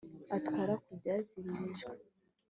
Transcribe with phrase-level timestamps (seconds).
[0.35, 1.95] atwara ku byaziririjwe